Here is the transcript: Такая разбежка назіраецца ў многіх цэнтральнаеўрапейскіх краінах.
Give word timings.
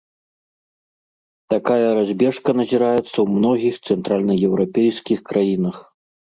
Такая 1.53 1.89
разбежка 1.99 2.49
назіраецца 2.61 3.03
ў 3.03 3.25
многіх 3.35 3.77
цэнтральнаеўрапейскіх 3.89 5.19
краінах. 5.31 5.77